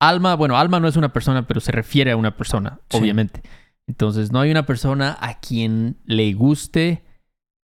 Alma, 0.00 0.34
bueno, 0.34 0.56
alma 0.56 0.80
no 0.80 0.88
es 0.88 0.96
una 0.96 1.12
persona, 1.12 1.46
pero 1.46 1.60
se 1.60 1.72
refiere 1.72 2.10
a 2.12 2.16
una 2.16 2.36
persona, 2.36 2.80
Sí. 2.90 2.96
obviamente. 2.98 3.42
Entonces, 3.86 4.32
no 4.32 4.40
hay 4.40 4.50
una 4.50 4.64
persona 4.66 5.16
a 5.20 5.38
quien 5.40 5.98
le 6.04 6.32
guste 6.32 7.04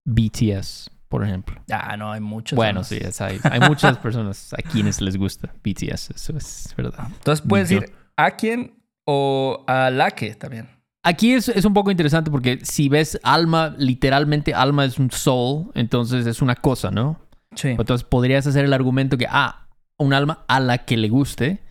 BTS, 0.04 0.90
por 1.08 1.24
ejemplo. 1.24 1.60
Ah, 1.70 1.96
no, 1.96 2.12
hay 2.12 2.20
muchos. 2.20 2.56
Bueno, 2.56 2.80
más. 2.80 2.88
sí, 2.88 2.98
es- 3.00 3.20
hay, 3.20 3.38
hay 3.44 3.60
muchas 3.60 3.96
personas 3.98 4.52
a 4.52 4.62
quienes 4.62 5.00
les 5.00 5.16
gusta 5.16 5.52
BTS, 5.64 6.10
eso 6.14 6.36
es 6.36 6.74
verdad. 6.76 7.08
Entonces 7.18 7.44
puedes 7.46 7.68
decir 7.68 7.92
a 8.16 8.30
quién 8.32 8.82
o 9.06 9.64
a 9.66 9.90
la 9.90 10.10
que 10.10 10.34
también. 10.34 10.68
Aquí 11.04 11.32
es, 11.32 11.48
es 11.48 11.64
un 11.64 11.72
poco 11.72 11.90
interesante 11.90 12.30
porque 12.30 12.58
si 12.64 12.88
ves 12.88 13.18
alma, 13.22 13.74
literalmente 13.78 14.52
alma 14.52 14.84
es 14.84 14.98
un 14.98 15.10
soul, 15.10 15.70
entonces 15.74 16.26
es 16.26 16.42
una 16.42 16.54
cosa, 16.56 16.90
¿no? 16.90 17.18
Sí. 17.54 17.68
Entonces 17.68 18.04
podrías 18.04 18.46
hacer 18.46 18.64
el 18.66 18.72
argumento 18.74 19.16
que, 19.16 19.26
ah, 19.30 19.68
un 19.96 20.12
alma 20.12 20.44
a 20.48 20.60
la 20.60 20.78
que 20.84 20.96
le 20.98 21.08
guste, 21.08 21.62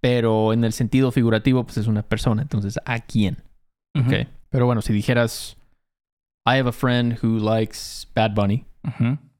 pero 0.00 0.52
en 0.52 0.64
el 0.64 0.72
sentido 0.74 1.10
figurativo, 1.12 1.64
pues 1.64 1.78
es 1.78 1.86
una 1.86 2.02
persona, 2.02 2.42
entonces 2.42 2.78
¿a 2.84 3.00
quién? 3.00 3.42
Ujú. 3.98 4.08
Ok. 4.08 4.26
Pero 4.50 4.66
bueno, 4.66 4.82
si 4.82 4.92
dijeras, 4.92 5.56
I 6.46 6.58
have 6.58 6.68
a 6.68 6.72
friend 6.72 7.18
who 7.22 7.38
likes 7.38 8.06
Bad 8.14 8.34
Bunny, 8.34 8.66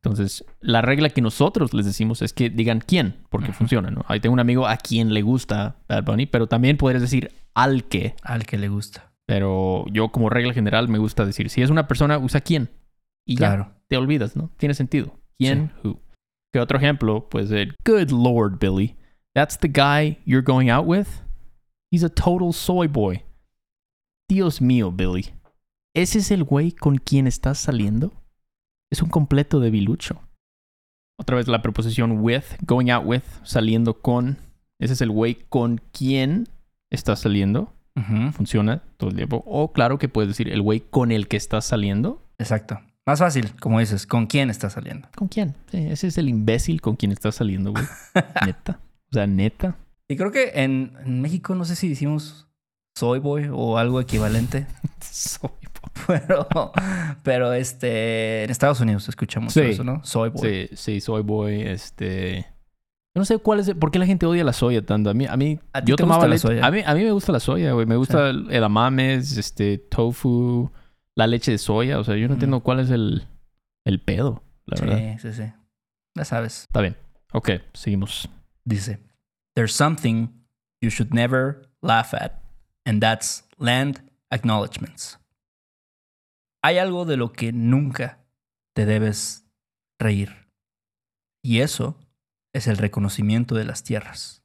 Entonces 0.05 0.45
la 0.61 0.83
regla 0.83 1.09
que 1.09 1.23
nosotros 1.23 1.73
les 1.73 1.87
decimos 1.87 2.23
es 2.23 2.33
que 2.33 2.51
digan 2.51 2.81
quién, 2.81 3.17
porque 3.31 3.53
funciona, 3.53 3.91
¿no? 3.91 4.05
Ahí 4.09 4.21
tengo 4.21 4.35
un 4.35 4.41
amigo 4.41 4.67
a 4.67 4.77
quien 4.77 5.15
le 5.15 5.23
gusta 5.23 5.77
Bad 5.89 6.05
Bunny, 6.05 6.27
pero 6.27 6.47
también 6.47 6.77
podrías 6.77 7.03
decir 7.03 7.33
al 7.55 7.85
que. 7.85 8.15
Al 8.23 8.45
que 8.45 8.59
le 8.59 8.69
gusta. 8.69 9.13
Pero 9.27 9.87
yo 9.91 10.11
como 10.11 10.29
regla 10.29 10.53
general 10.53 10.89
me 10.89 10.99
gusta 10.99 11.25
decir, 11.25 11.49
si 11.49 11.63
es 11.63 11.71
una 11.71 11.89
persona, 11.89 12.19
usa 12.19 12.41
quién. 12.41 12.71
Y 13.27 13.37
ya, 13.37 13.79
te 13.89 13.97
olvidas, 13.97 14.37
¿no? 14.37 14.51
Tiene 14.59 14.75
sentido. 14.75 15.19
¿Quién? 15.39 15.73
Who. 15.83 16.01
¿Qué 16.53 16.61
otro 16.61 16.79
ejemplo? 16.79 17.29
Pues 17.29 17.51
el 17.51 17.75
Good 17.85 18.11
Lord, 18.11 18.59
Billy. 18.61 18.97
That's 19.35 19.59
the 19.59 19.69
guy 19.69 20.19
you're 20.25 20.45
going 20.45 20.69
out 20.71 20.87
with? 20.87 21.09
He's 21.91 22.05
a 22.05 22.09
total 22.09 22.53
soy 22.53 22.87
boy. 22.87 23.25
Dios 24.29 24.61
mío, 24.61 24.93
Billy. 24.93 25.35
¿Ese 25.95 26.19
es 26.19 26.31
el 26.31 26.45
güey 26.45 26.73
con 26.73 26.99
quien 26.99 27.27
estás 27.27 27.59
saliendo? 27.59 28.13
Es 28.95 29.03
un 29.03 29.09
completo 29.09 29.59
debilucho. 29.59 30.23
Otra 31.19 31.37
vez 31.37 31.49
la 31.49 31.63
preposición 31.63 32.21
with, 32.21 32.45
going 32.65 32.91
out 32.91 33.05
with, 33.05 33.25
saliendo 33.43 34.01
con. 34.01 34.39
Ese 34.79 34.93
es 34.93 35.01
el 35.01 35.11
güey 35.11 35.35
con 35.49 35.81
quien 35.91 36.47
estás 36.91 37.19
saliendo 37.19 37.73
funciona 38.33 38.83
todo 38.99 39.11
el 39.11 39.17
tiempo. 39.17 39.43
O 39.47 39.73
claro 39.73 39.99
que 39.99 40.09
puedes 40.09 40.29
decir 40.29 40.49
el 40.49 40.63
güey 40.63 40.79
con 40.79 41.11
el 41.11 41.27
que 41.27 41.37
estás 41.37 41.65
saliendo. 41.65 42.23
Exacto. 42.39 42.81
Más 43.05 43.19
fácil, 43.19 43.53
como 43.59 43.81
dices, 43.81 44.07
¿con 44.07 44.27
quién 44.27 44.49
estás 44.49 44.75
saliendo? 44.75 45.09
¿Con 45.17 45.27
quién? 45.27 45.57
Sí, 45.73 45.79
ese 45.79 46.07
es 46.07 46.19
el 46.19 46.29
imbécil 46.29 46.81
con 46.81 46.95
quien 46.95 47.11
estás 47.11 47.35
saliendo, 47.35 47.73
güey. 47.73 47.85
neta. 48.47 48.79
O 49.11 49.15
sea, 49.15 49.27
neta. 49.27 49.77
Y 50.09 50.17
creo 50.17 50.31
que 50.31 50.53
en, 50.55 50.93
en 51.05 51.21
México 51.21 51.57
no 51.57 51.65
sé 51.65 51.75
si 51.75 51.89
decimos 51.89 52.49
soy 52.97 53.19
boy 53.19 53.49
o 53.53 53.77
algo 53.77 54.01
equivalente, 54.01 54.69
Soy 55.01 55.51
pero, 56.07 56.49
pero 57.23 57.53
este, 57.53 58.45
en 58.45 58.51
Estados 58.51 58.81
Unidos 58.81 59.05
se 59.05 59.11
escucha 59.11 59.41
mucho 59.41 59.53
Sí. 59.61 59.67
eso, 59.71 59.85
¿no? 59.85 60.05
Soy 60.05 60.31
boy. 60.31 60.69
Sí, 60.69 60.77
sí, 60.77 61.01
soy 61.01 61.23
boy. 61.23 61.63
Este. 61.63 62.47
Yo 63.15 63.21
no 63.21 63.25
sé 63.25 63.39
cuál 63.39 63.61
es. 63.61 63.73
¿Por 63.75 63.91
qué 63.91 63.99
la 63.99 64.07
gente 64.07 64.27
odia 64.27 64.43
la 64.45 64.53
soya 64.53 64.85
tanto? 64.85 65.11
A 65.11 65.15
mí, 65.15 65.27
a 65.27 65.37
mí, 65.37 65.61
¿A 65.73 65.85
yo 65.85 65.97
tomaba 65.97 66.27
gusta 66.27 66.29
la 66.29 66.35
leche- 66.35 66.41
soya? 66.61 66.67
A 66.67 66.71
mí, 66.71 66.83
a 66.85 66.95
mí 66.95 67.05
me 67.05 67.13
gusta 67.13 67.33
la 67.33 67.41
soya, 67.41 67.73
güey. 67.73 67.87
Me 67.87 67.97
gusta 67.97 68.31
el 68.31 68.51
edamames, 68.51 69.37
este, 69.37 69.79
tofu, 69.79 70.71
la 71.15 71.27
leche 71.27 71.53
de 71.53 71.59
soya. 71.59 71.99
O 72.01 72.05
sea, 72.05 72.17
yo 72.17 72.27
no 72.27 72.35
entiendo 72.35 72.61
cuál 72.61 72.81
es 72.81 72.91
el, 72.91 73.27
el 73.87 74.01
pedo, 74.01 74.43
la 74.67 74.81
verdad. 74.81 75.17
sí, 75.21 75.33
sí, 75.33 75.43
sí. 75.45 75.53
Ya 76.17 76.25
sabes. 76.25 76.63
Está 76.63 76.81
bien. 76.81 76.97
Ok, 77.33 77.51
seguimos. 77.73 78.29
Dice, 78.65 78.99
There's 79.55 79.73
something 79.73 80.29
you 80.81 80.91
should 80.91 81.13
never 81.13 81.63
laugh 81.83 82.15
at, 82.15 82.33
and 82.85 83.01
that's 83.01 83.45
land 83.59 84.03
acknowledgements. 84.33 85.19
Hay 86.65 86.79
algo 86.79 87.05
de 87.05 87.19
lo 87.19 87.31
que 87.31 87.53
nunca 87.53 88.25
te 88.75 88.87
debes 88.87 89.47
reír. 90.01 90.49
Y 91.45 91.61
eso 91.61 91.99
es 92.55 92.69
el 92.69 92.79
reconocimiento 92.79 93.55
de 93.55 93.67
las 93.67 93.85
tierras. 93.85 94.43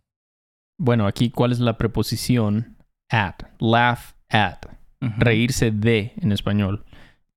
Bueno, 0.78 1.08
aquí, 1.08 1.30
¿cuál 1.30 1.54
es 1.54 1.62
la 1.62 1.78
preposición 1.78 2.76
at? 3.10 3.36
Laugh 3.60 4.18
at. 4.28 4.58
Reírse 5.00 5.72
de 5.72 6.12
en 6.18 6.34
español. 6.34 6.84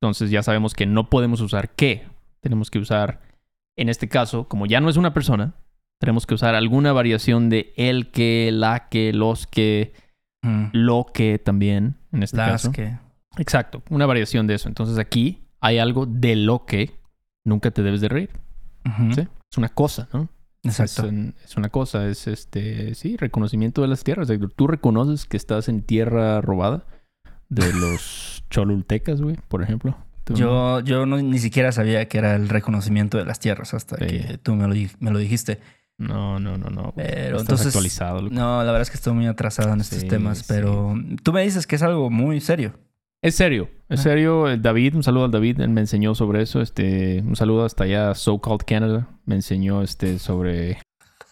Entonces 0.00 0.32
ya 0.32 0.42
sabemos 0.42 0.74
que 0.74 0.84
no 0.84 1.10
podemos 1.10 1.40
usar 1.40 1.76
que. 1.76 2.04
Tenemos 2.40 2.68
que 2.68 2.80
usar, 2.80 3.20
en 3.76 3.88
este 3.88 4.08
caso, 4.08 4.48
como 4.48 4.66
ya 4.66 4.80
no 4.80 4.90
es 4.90 4.96
una 4.96 5.14
persona, 5.14 5.54
tenemos 6.00 6.26
que 6.26 6.34
usar 6.34 6.56
alguna 6.56 6.92
variación 6.92 7.50
de 7.50 7.72
el 7.76 8.10
que, 8.10 8.50
la 8.52 8.88
que, 8.88 9.12
los 9.12 9.46
que, 9.46 9.92
lo 10.72 11.06
que 11.14 11.38
también, 11.38 11.94
en 12.10 12.24
este 12.24 12.38
Las 12.38 12.50
caso. 12.50 12.72
que... 12.72 12.98
Exacto, 13.38 13.82
una 13.90 14.06
variación 14.06 14.46
de 14.46 14.54
eso. 14.54 14.68
Entonces 14.68 14.98
aquí 14.98 15.42
hay 15.60 15.78
algo 15.78 16.06
de 16.06 16.36
lo 16.36 16.64
que 16.66 16.98
nunca 17.44 17.70
te 17.70 17.82
debes 17.82 18.00
de 18.00 18.08
reír. 18.08 18.30
Es 19.10 19.58
una 19.58 19.68
cosa, 19.68 20.08
¿no? 20.12 20.28
Exacto. 20.64 21.02
Es, 21.06 21.08
un- 21.12 21.34
es 21.44 21.56
una 21.56 21.68
cosa, 21.70 22.06
es 22.08 22.26
este, 22.28 22.94
sí, 22.94 23.16
reconocimiento 23.16 23.82
de 23.82 23.88
las 23.88 24.04
tierras. 24.04 24.30
O 24.30 24.34
sea, 24.36 24.48
Tú 24.54 24.66
reconoces 24.66 25.24
que 25.26 25.36
estás 25.36 25.68
en 25.68 25.82
tierra 25.82 26.40
robada 26.40 26.84
de 27.48 27.72
los 27.72 28.44
cholultecas, 28.50 29.20
güey, 29.20 29.36
por 29.48 29.62
ejemplo. 29.62 29.96
Tú- 30.24 30.34
Yo, 30.34 30.80
yo 30.80 31.04
no, 31.06 31.16
ni 31.16 31.38
siquiera 31.38 31.72
sabía 31.72 32.06
que 32.08 32.18
era 32.18 32.36
el 32.36 32.48
reconocimiento 32.48 33.18
de 33.18 33.24
las 33.24 33.40
tierras 33.40 33.74
hasta 33.74 33.96
Sí. 33.96 34.06
que 34.06 34.38
tú 34.38 34.54
me 34.54 34.68
lo, 34.68 34.74
di- 34.74 34.90
me 35.00 35.10
lo 35.10 35.18
dijiste. 35.18 35.58
No, 35.98 36.38
no, 36.40 36.56
no, 36.58 36.70
no. 36.70 36.92
Pero 36.96 37.36
Estás 37.36 37.40
entonces- 37.40 37.66
actualizado. 37.68 38.22
loco. 38.22 38.34
No, 38.34 38.58
la 38.58 38.64
verdad 38.66 38.82
es 38.82 38.90
que 38.90 38.96
estoy 38.96 39.12
muy 39.14 39.26
atrasado 39.26 39.72
en 39.72 39.80
estos 39.80 40.06
temas, 40.06 40.38
sí. 40.38 40.44
pero 40.48 40.94
tú 41.22 41.32
me 41.32 41.42
dices 41.42 41.66
que 41.66 41.76
es 41.76 41.82
algo 41.82 42.08
muy 42.10 42.40
serio. 42.40 42.74
Es 43.22 43.36
serio, 43.36 43.68
es 43.88 44.00
Ah. 44.00 44.02
serio. 44.02 44.48
El 44.48 44.62
David, 44.62 44.96
un 44.96 45.02
saludo 45.02 45.26
al 45.26 45.30
David, 45.30 45.60
él 45.60 45.68
me 45.70 45.80
enseñó 45.80 46.14
sobre 46.14 46.42
eso. 46.42 46.60
Este, 46.60 47.20
un 47.24 47.36
saludo 47.36 47.64
hasta 47.64 47.84
allá, 47.84 48.14
So 48.14 48.40
Called 48.40 48.62
Canada. 48.66 49.08
Me 49.26 49.36
enseñó 49.36 49.82
este 49.82 50.18
sobre. 50.18 50.78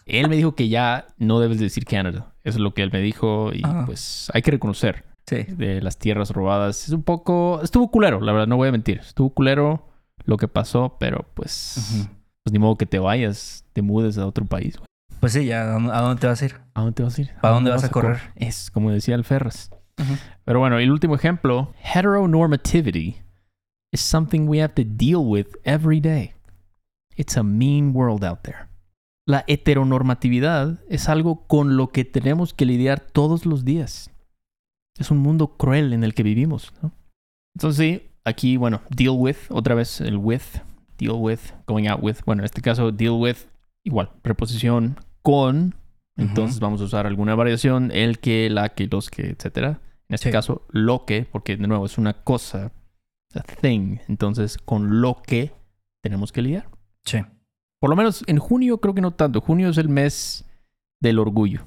Él 0.05 0.29
me 0.29 0.35
dijo 0.37 0.55
que 0.55 0.69
ya 0.69 1.07
no 1.17 1.39
debes 1.39 1.59
decir 1.59 1.85
Canada. 1.85 2.33
Eso 2.43 2.57
es 2.57 2.61
lo 2.61 2.73
que 2.73 2.81
él 2.83 2.91
me 2.93 3.01
dijo. 3.01 3.51
Y 3.53 3.61
Ah. 3.65 3.83
pues 3.85 4.29
hay 4.33 4.41
que 4.41 4.51
reconocer 4.51 5.03
Sí. 5.27 5.43
de 5.43 5.81
las 5.81 5.97
tierras 5.99 6.31
robadas. 6.31 6.87
Es 6.87 6.93
un 6.93 7.03
poco. 7.03 7.59
Estuvo 7.61 7.91
culero, 7.91 8.21
la 8.21 8.31
verdad, 8.31 8.47
no 8.47 8.55
voy 8.57 8.69
a 8.69 8.71
mentir. 8.71 8.99
Estuvo 8.99 9.29
culero 9.33 9.89
lo 10.23 10.37
que 10.37 10.47
pasó, 10.47 10.95
pero 10.99 11.25
pues. 11.33 12.07
Pues 12.43 12.53
ni 12.53 12.57
modo 12.59 12.77
que 12.77 12.85
te 12.87 12.99
vayas, 12.99 13.65
te 13.73 13.81
mudes 13.81 14.17
a 14.17 14.25
otro 14.25 14.45
país. 14.45 14.77
güey. 14.77 14.85
Pues 15.19 15.33
sí, 15.33 15.45
ya, 15.45 15.63
¿a 15.63 15.73
dónde, 15.73 15.91
a 15.93 16.15
te 16.15 16.25
vas 16.27 16.41
a 16.41 16.45
ir? 16.45 16.55
¿A 16.73 16.79
dónde 16.81 16.93
te 16.95 17.03
vas 17.03 17.17
a 17.17 17.21
ir? 17.21 17.29
¿Para 17.41 17.53
dónde 17.53 17.69
vas 17.69 17.83
a 17.83 17.89
correr? 17.91 18.17
Es 18.35 18.71
como 18.71 18.89
decía 18.91 19.13
el 19.13 19.23
Ferras. 19.23 19.69
Pero 20.45 20.59
bueno, 20.59 20.79
el 20.79 20.91
último 20.91 21.15
ejemplo, 21.15 21.73
heteronormativity 21.83 23.21
is 23.91 24.01
something 24.01 24.47
we 24.47 24.61
have 24.61 24.73
to 24.73 24.83
deal 24.83 25.19
with 25.25 25.47
every 25.63 25.99
day. 25.99 26.33
It's 27.15 27.37
a 27.37 27.43
mean 27.43 27.93
world 27.93 28.23
out 28.23 28.41
there. 28.43 28.67
La 29.27 29.43
heteronormatividad 29.47 30.79
es 30.89 31.07
algo 31.07 31.45
con 31.47 31.77
lo 31.77 31.91
que 31.91 32.05
tenemos 32.05 32.53
que 32.53 32.65
lidiar 32.65 32.99
todos 32.99 33.45
los 33.45 33.63
días. 33.63 34.09
Es 34.97 35.11
un 35.11 35.19
mundo 35.19 35.57
cruel 35.57 35.93
en 35.93 36.03
el 36.03 36.13
que 36.13 36.23
vivimos, 36.23 36.73
¿no? 36.81 36.91
Entonces 37.55 37.77
sí, 37.77 38.09
aquí, 38.23 38.57
bueno, 38.57 38.81
deal 38.89 39.15
with, 39.17 39.37
otra 39.49 39.75
vez 39.75 40.01
el 40.01 40.17
with, 40.17 40.41
deal 40.97 41.15
with, 41.17 41.39
going 41.67 41.87
out 41.87 42.01
with. 42.01 42.17
Bueno, 42.25 42.41
en 42.41 42.45
este 42.45 42.61
caso, 42.61 42.91
deal 42.91 43.13
with, 43.13 43.37
igual, 43.83 44.11
preposición 44.21 44.97
con, 45.21 45.75
Entonces 46.21 46.59
vamos 46.59 46.81
a 46.81 46.85
usar 46.85 47.07
alguna 47.07 47.35
variación, 47.35 47.91
el 47.91 48.19
que, 48.19 48.49
la 48.49 48.69
que, 48.69 48.87
los 48.87 49.09
que, 49.09 49.29
etcétera. 49.31 49.79
En 50.09 50.15
este 50.15 50.29
Sí. 50.29 50.31
caso, 50.33 50.65
lo 50.69 51.05
que, 51.05 51.25
porque 51.31 51.57
de 51.57 51.67
nuevo 51.67 51.85
es 51.85 51.97
una 51.97 52.13
cosa, 52.13 52.71
a 53.33 53.41
thing. 53.61 53.97
Entonces, 54.07 54.57
con 54.57 55.01
lo 55.01 55.21
que 55.25 55.53
tenemos 56.03 56.31
que 56.31 56.41
lidiar. 56.41 56.67
Sí. 57.05 57.19
Por 57.79 57.89
lo 57.89 57.95
menos 57.95 58.23
en 58.27 58.37
junio 58.37 58.79
creo 58.79 58.93
que 58.93 59.01
no 59.01 59.11
tanto. 59.11 59.41
Junio 59.41 59.69
es 59.69 59.77
el 59.77 59.89
mes 59.89 60.45
del 60.99 61.17
orgullo. 61.19 61.65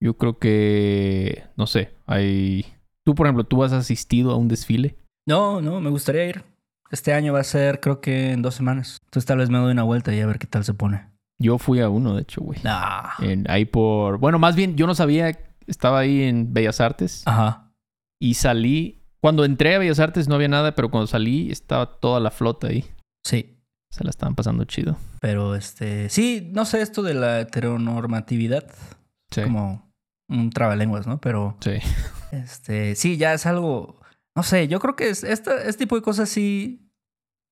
Yo 0.00 0.16
creo 0.16 0.38
que, 0.38 1.44
no 1.56 1.66
sé, 1.66 1.90
hay... 2.06 2.64
Tú, 3.04 3.14
por 3.14 3.26
ejemplo, 3.26 3.44
¿tú 3.44 3.62
has 3.64 3.72
asistido 3.72 4.30
a 4.32 4.36
un 4.36 4.48
desfile? 4.48 4.96
No, 5.26 5.60
no, 5.60 5.80
me 5.80 5.90
gustaría 5.90 6.24
ir. 6.28 6.44
Este 6.90 7.12
año 7.12 7.32
va 7.32 7.40
a 7.40 7.44
ser, 7.44 7.80
creo 7.80 8.00
que 8.00 8.32
en 8.32 8.42
dos 8.42 8.54
semanas. 8.54 8.98
Entonces 9.04 9.26
tal 9.26 9.38
vez 9.38 9.50
me 9.50 9.58
doy 9.58 9.72
una 9.72 9.82
vuelta 9.82 10.14
y 10.14 10.20
a 10.20 10.26
ver 10.26 10.38
qué 10.38 10.46
tal 10.46 10.64
se 10.64 10.72
pone. 10.74 11.08
Yo 11.40 11.58
fui 11.58 11.80
a 11.80 11.88
uno, 11.88 12.14
de 12.16 12.22
hecho, 12.22 12.40
güey. 12.40 12.58
Ah. 12.64 13.14
En- 13.20 13.48
ahí 13.50 13.64
por... 13.64 14.18
Bueno, 14.18 14.38
más 14.38 14.56
bien, 14.56 14.76
yo 14.76 14.86
no 14.86 14.94
sabía... 14.94 15.38
Estaba 15.66 16.00
ahí 16.00 16.22
en 16.22 16.52
Bellas 16.54 16.80
Artes 16.80 17.22
Ajá. 17.26 17.72
y 18.20 18.34
salí... 18.34 19.04
Cuando 19.20 19.44
entré 19.44 19.74
a 19.74 19.78
Bellas 19.78 19.98
Artes 19.98 20.28
no 20.28 20.36
había 20.36 20.48
nada, 20.48 20.74
pero 20.74 20.90
cuando 20.90 21.06
salí 21.08 21.50
estaba 21.50 21.98
toda 21.98 22.20
la 22.20 22.30
flota 22.30 22.68
ahí. 22.68 22.84
Sí. 23.24 23.58
Se 23.90 24.04
la 24.04 24.10
estaban 24.10 24.34
pasando 24.36 24.64
chido. 24.64 24.96
Pero 25.20 25.54
este. 25.56 26.08
Sí, 26.08 26.50
no 26.54 26.64
sé 26.64 26.82
esto 26.82 27.02
de 27.02 27.14
la 27.14 27.40
heteronormatividad. 27.40 28.64
Sí. 29.30 29.42
Como 29.42 29.90
un 30.28 30.50
trabalenguas, 30.50 31.06
¿no? 31.08 31.20
Pero 31.20 31.56
Sí. 31.60 31.72
este. 32.32 32.94
Sí, 32.94 33.16
ya 33.16 33.34
es 33.34 33.44
algo. 33.46 34.00
No 34.36 34.42
sé, 34.44 34.68
yo 34.68 34.78
creo 34.78 34.94
que 34.94 35.08
es, 35.08 35.24
esta, 35.24 35.56
este 35.64 35.80
tipo 35.84 35.96
de 35.96 36.02
cosas 36.02 36.28
sí. 36.28 36.88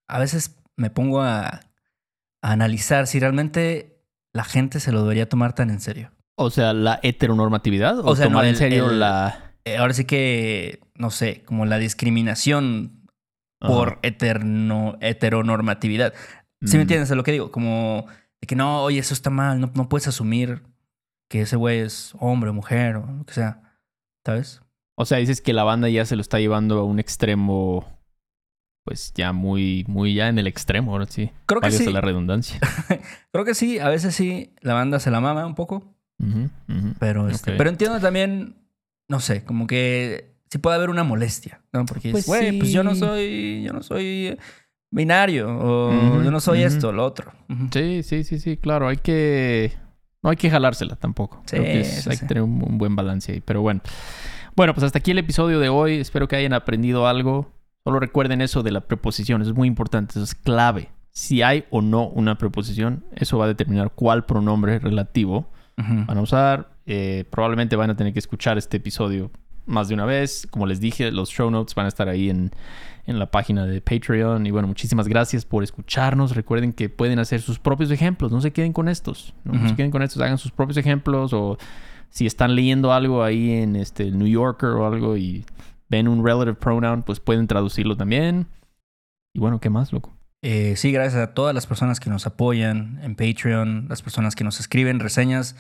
A 0.08 0.20
veces 0.20 0.56
me 0.76 0.90
pongo 0.90 1.20
a, 1.22 1.62
a 2.46 2.52
analizar 2.52 3.06
si 3.06 3.18
realmente 3.20 3.98
la 4.32 4.44
gente 4.44 4.80
se 4.80 4.92
lo 4.92 5.02
debería 5.02 5.28
tomar 5.28 5.54
tan 5.54 5.70
en 5.70 5.80
serio. 5.80 6.12
O 6.36 6.50
sea, 6.50 6.72
la 6.72 7.00
heteronormatividad. 7.02 7.98
O, 8.00 8.10
O 8.10 8.16
sea, 8.16 8.26
no, 8.26 8.32
tomar 8.32 8.44
en 8.46 8.56
serio 8.56 8.90
el- 8.90 9.00
la... 9.00 9.52
Eh, 9.64 9.78
ahora 9.78 9.94
sí 9.94 10.04
que, 10.04 10.80
no 10.94 11.10
sé, 11.10 11.42
como 11.44 11.66
la 11.66 11.78
discriminación 11.78 13.08
Ajá. 13.60 13.72
por 13.72 13.98
eterno, 14.02 14.96
heteronormatividad. 15.00 16.12
¿Sí 16.62 16.72
me 16.76 16.78
Mm. 16.78 16.82
entiendes 16.82 17.08
de 17.08 17.16
lo 17.16 17.22
que 17.24 17.32
digo? 17.32 17.50
Como 17.50 18.06
de 18.40 18.46
que 18.46 18.54
no, 18.54 18.82
oye, 18.82 18.98
eso 18.98 19.14
está 19.14 19.30
mal, 19.30 19.60
no, 19.60 19.70
no 19.74 19.88
puedes 19.88 20.06
asumir 20.06 20.62
que 21.28 21.40
ese 21.42 21.56
güey 21.56 21.80
es 21.80 22.12
hombre 22.20 22.50
o 22.50 22.52
mujer 22.54 22.96
o 22.96 23.06
lo 23.06 23.24
que 23.24 23.34
sea. 23.34 23.62
¿Sabes? 24.24 24.62
O 24.96 25.04
sea, 25.04 25.18
dices 25.18 25.40
que 25.40 25.52
la 25.52 25.64
banda 25.64 25.88
ya 25.88 26.04
se 26.04 26.16
lo 26.16 26.22
está 26.22 26.38
llevando 26.38 26.78
a 26.78 26.84
un 26.84 26.98
extremo, 27.00 27.95
pues 28.86 29.12
ya 29.16 29.32
muy, 29.32 29.84
muy 29.88 30.14
ya 30.14 30.28
en 30.28 30.38
el 30.38 30.46
extremo, 30.46 30.92
ahora 30.92 31.06
sí. 31.08 31.32
Creo 31.46 31.60
que 31.60 31.72
sí. 31.72 31.92
la 31.92 32.00
redundancia. 32.00 32.60
Creo 33.32 33.44
que 33.44 33.54
sí, 33.54 33.80
a 33.80 33.88
veces 33.88 34.14
sí, 34.14 34.54
la 34.60 34.74
banda 34.74 35.00
se 35.00 35.10
la 35.10 35.20
mama 35.20 35.44
un 35.44 35.56
poco, 35.56 35.92
pero, 37.00 37.28
este, 37.28 37.52
pero 37.56 37.68
entiendo 37.68 37.98
también, 38.00 38.54
no 39.08 39.18
sé, 39.18 39.44
como 39.44 39.66
que 39.66 40.36
sí 40.50 40.58
puede 40.58 40.76
haber 40.76 40.88
una 40.90 41.02
molestia, 41.02 41.60
¿no? 41.72 41.84
Porque, 41.84 42.12
Pues 42.12 42.26
güey, 42.26 42.58
pues 42.58 42.70
yo 42.72 42.84
no 42.84 42.94
soy, 42.94 43.64
yo 43.64 43.72
no 43.72 43.82
soy 43.82 44.38
binario 44.92 45.48
o 45.50 45.88
Ujú, 45.90 46.22
yo 46.22 46.30
no 46.30 46.38
soy 46.40 46.62
esto, 46.62 46.92
lo 46.92 47.04
otro. 47.04 47.32
Sí, 47.72 48.04
sí, 48.04 48.22
sí, 48.22 48.38
sí, 48.38 48.56
claro. 48.56 48.86
Hay 48.88 48.98
que. 48.98 49.72
No 50.22 50.30
hay 50.30 50.36
que 50.36 50.48
jalársela 50.48 50.94
tampoco. 50.96 51.42
Sí, 51.46 51.56
Creo 51.56 51.64
que 51.64 51.80
es- 51.80 52.02
sí, 52.04 52.10
hay 52.10 52.16
sí. 52.16 52.22
que 52.22 52.26
tener 52.28 52.42
un, 52.44 52.62
un 52.62 52.78
buen 52.78 52.94
balance 52.96 53.32
ahí. 53.32 53.40
Pero 53.40 53.62
bueno. 53.62 53.80
Bueno, 54.56 54.72
pues 54.74 54.84
hasta 54.84 54.98
aquí 54.98 55.10
el 55.10 55.18
episodio 55.18 55.60
de 55.60 55.68
hoy. 55.68 55.98
Espero 56.00 56.28
que 56.28 56.36
hayan 56.36 56.52
aprendido 56.54 57.06
algo. 57.06 57.52
Solo 57.86 58.00
recuerden 58.00 58.40
eso 58.40 58.64
de 58.64 58.72
la 58.72 58.80
preposición. 58.80 59.42
Eso 59.42 59.52
es 59.52 59.56
muy 59.56 59.68
importante. 59.68 60.14
Eso 60.14 60.24
es 60.24 60.34
clave. 60.34 60.88
Si 61.12 61.42
hay 61.42 61.66
o 61.70 61.82
no 61.82 62.08
una 62.08 62.36
preposición, 62.36 63.04
eso 63.14 63.38
va 63.38 63.44
a 63.44 63.48
determinar 63.48 63.92
cuál 63.94 64.24
pronombre 64.24 64.80
relativo 64.80 65.48
van 65.76 66.18
a 66.18 66.20
usar. 66.20 66.70
Eh, 66.86 67.26
probablemente 67.30 67.76
van 67.76 67.90
a 67.90 67.96
tener 67.96 68.12
que 68.12 68.18
escuchar 68.18 68.58
este 68.58 68.78
episodio 68.78 69.30
más 69.66 69.86
de 69.86 69.94
una 69.94 70.04
vez. 70.04 70.48
Como 70.50 70.66
les 70.66 70.80
dije, 70.80 71.12
los 71.12 71.28
show 71.28 71.48
notes 71.48 71.76
van 71.76 71.84
a 71.86 71.88
estar 71.88 72.08
ahí 72.08 72.28
en, 72.28 72.50
en 73.06 73.20
la 73.20 73.30
página 73.30 73.66
de 73.66 73.80
Patreon. 73.80 74.44
Y 74.46 74.50
bueno, 74.50 74.66
muchísimas 74.66 75.06
gracias 75.06 75.44
por 75.44 75.62
escucharnos. 75.62 76.34
Recuerden 76.34 76.72
que 76.72 76.88
pueden 76.88 77.20
hacer 77.20 77.40
sus 77.40 77.60
propios 77.60 77.92
ejemplos. 77.92 78.32
No 78.32 78.40
se 78.40 78.52
queden 78.52 78.72
con 78.72 78.88
estos. 78.88 79.32
No, 79.44 79.52
No 79.52 79.68
se 79.68 79.76
queden 79.76 79.92
con 79.92 80.02
estos. 80.02 80.20
Hagan 80.20 80.38
sus 80.38 80.50
propios 80.50 80.76
ejemplos. 80.76 81.32
O 81.32 81.56
si 82.10 82.26
están 82.26 82.56
leyendo 82.56 82.92
algo 82.92 83.22
ahí 83.22 83.52
en 83.52 83.76
este, 83.76 84.10
New 84.10 84.26
Yorker 84.26 84.70
o 84.70 84.88
algo 84.88 85.16
y 85.16 85.44
ven 85.88 86.08
un 86.08 86.24
relative 86.24 86.54
pronoun, 86.54 87.02
pues 87.02 87.20
pueden 87.20 87.46
traducirlo 87.46 87.96
también. 87.96 88.46
Y 89.34 89.38
bueno, 89.40 89.60
¿qué 89.60 89.70
más, 89.70 89.92
loco? 89.92 90.16
Eh, 90.42 90.76
sí, 90.76 90.92
gracias 90.92 91.20
a 91.22 91.34
todas 91.34 91.54
las 91.54 91.66
personas 91.66 91.98
que 92.00 92.10
nos 92.10 92.26
apoyan 92.26 93.00
en 93.02 93.16
Patreon, 93.16 93.86
las 93.88 94.02
personas 94.02 94.34
que 94.34 94.44
nos 94.44 94.60
escriben 94.60 95.00
reseñas. 95.00 95.56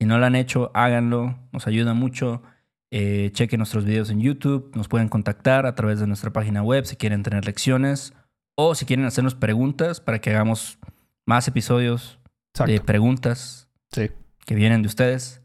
Si 0.00 0.06
no 0.06 0.18
lo 0.18 0.26
han 0.26 0.34
hecho, 0.34 0.70
háganlo, 0.74 1.38
nos 1.52 1.66
ayuda 1.66 1.94
mucho. 1.94 2.42
Eh, 2.90 3.30
chequen 3.32 3.58
nuestros 3.58 3.84
videos 3.84 4.10
en 4.10 4.20
YouTube, 4.20 4.70
nos 4.74 4.88
pueden 4.88 5.08
contactar 5.08 5.64
a 5.66 5.74
través 5.74 5.98
de 6.00 6.06
nuestra 6.06 6.30
página 6.32 6.62
web 6.62 6.84
si 6.84 6.96
quieren 6.96 7.22
tener 7.22 7.46
lecciones 7.46 8.12
o 8.54 8.74
si 8.74 8.84
quieren 8.84 9.06
hacernos 9.06 9.34
preguntas 9.34 10.00
para 10.00 10.20
que 10.20 10.28
hagamos 10.30 10.78
más 11.24 11.48
episodios 11.48 12.18
de 12.66 12.80
preguntas 12.80 13.70
Sí. 13.92 14.10
que 14.44 14.54
vienen 14.54 14.82
de 14.82 14.88
ustedes. 14.88 15.40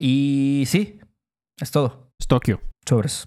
Y 0.00 0.64
sí, 0.66 0.98
es 1.60 1.70
todo. 1.70 2.10
Es 2.18 2.26
Tokio. 2.26 2.60
Sobres. 2.84 3.26